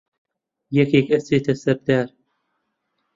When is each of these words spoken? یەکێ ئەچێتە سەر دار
یەکێ 0.77 0.99
ئەچێتە 1.11 1.53
سەر 1.61 1.77
دار 1.87 2.09